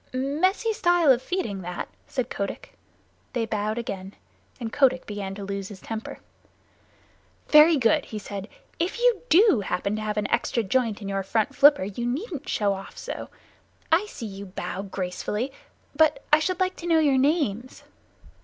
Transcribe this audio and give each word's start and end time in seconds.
"Messy 0.15 0.73
style 0.73 1.11
of 1.11 1.21
feeding, 1.21 1.61
that," 1.61 1.87
said 2.07 2.31
Kotick. 2.31 2.73
They 3.33 3.45
bowed 3.45 3.77
again, 3.77 4.15
and 4.59 4.73
Kotick 4.73 5.05
began 5.05 5.35
to 5.35 5.43
lose 5.43 5.67
his 5.67 5.79
temper. 5.79 6.17
"Very 7.49 7.77
good," 7.77 8.05
he 8.05 8.17
said. 8.17 8.47
"If 8.79 8.97
you 8.97 9.21
do 9.29 9.61
happen 9.63 9.95
to 9.97 10.01
have 10.01 10.17
an 10.17 10.27
extra 10.31 10.63
joint 10.63 11.03
in 11.03 11.07
your 11.07 11.21
front 11.21 11.53
flipper 11.55 11.83
you 11.83 12.07
needn't 12.07 12.49
show 12.49 12.73
off 12.73 12.97
so. 12.97 13.29
I 13.91 14.07
see 14.07 14.25
you 14.25 14.47
bow 14.47 14.81
gracefully, 14.81 15.51
but 15.95 16.23
I 16.33 16.39
should 16.39 16.59
like 16.59 16.75
to 16.77 16.87
know 16.87 16.97
your 16.97 17.19
names." 17.19 17.83